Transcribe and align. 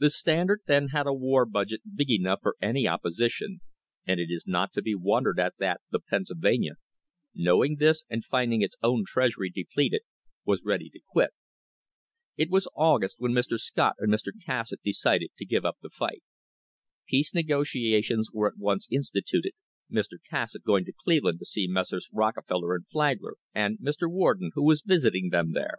The 0.00 0.10
Standard 0.10 0.62
then 0.66 0.88
had 0.88 1.06
a 1.06 1.14
war 1.14 1.46
budget 1.46 1.82
big 1.94 2.10
enough 2.10 2.40
for 2.42 2.56
any 2.60 2.82
opposi 2.82 3.30
tion, 3.30 3.60
and 4.04 4.18
it 4.18 4.28
is 4.28 4.44
not 4.44 4.72
to 4.72 4.82
be 4.82 4.96
wondered 4.96 5.38
at 5.38 5.54
that 5.60 5.80
the 5.92 6.00
Pennsylvania, 6.00 6.72
knowing 7.32 7.76
this 7.76 8.02
and 8.10 8.24
rinding 8.32 8.62
its 8.62 8.74
own 8.82 9.04
treasury 9.06 9.50
depleted, 9.50 10.00
was 10.44 10.64
ready 10.64 10.88
to 10.90 10.98
quit. 11.08 11.30
It 12.36 12.50
was 12.50 12.66
August 12.74 13.20
when 13.20 13.30
Mr. 13.30 13.56
Scott 13.56 13.94
and 14.00 14.12
Mr. 14.12 14.32
Cassatt 14.44 14.82
decided 14.82 15.30
to 15.38 15.46
give 15.46 15.64
up 15.64 15.76
the 15.80 15.90
fight. 15.90 16.24
Peace 17.06 17.32
negotiations 17.32 18.30
were 18.32 18.48
at 18.48 18.58
once 18.58 18.88
instituted, 18.90 19.52
Mr. 19.88 20.18
Cassatt 20.28 20.64
going 20.64 20.84
to 20.86 20.92
Cleveland 21.04 21.38
to 21.38 21.44
see 21.46 21.68
Messrs. 21.68 22.08
Rockefeller 22.12 22.74
and 22.74 22.88
Flagler, 22.88 23.36
and 23.54 23.78
Mr. 23.78 24.10
Warden, 24.10 24.50
who 24.54 24.64
was 24.64 24.82
visiting 24.84 25.28
them 25.30 25.52
there. 25.52 25.76